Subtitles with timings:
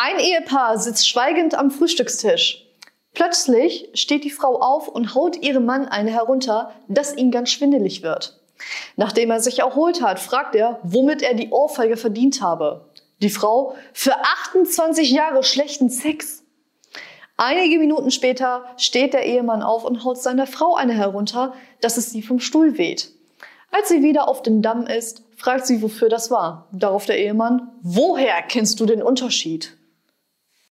[0.00, 2.64] Ein Ehepaar sitzt schweigend am Frühstückstisch.
[3.14, 8.04] Plötzlich steht die Frau auf und haut ihrem Mann eine herunter, dass ihm ganz schwindelig
[8.04, 8.38] wird.
[8.94, 12.88] Nachdem er sich erholt hat, fragt er, womit er die Ohrfeige verdient habe.
[13.22, 14.14] Die Frau, für
[14.46, 16.44] 28 Jahre schlechten Sex.
[17.36, 22.10] Einige Minuten später steht der Ehemann auf und haut seiner Frau eine herunter, dass es
[22.10, 23.10] sie vom Stuhl weht.
[23.72, 26.68] Als sie wieder auf dem Damm ist, fragt sie, wofür das war.
[26.70, 29.76] Darauf der Ehemann, woher kennst du den Unterschied?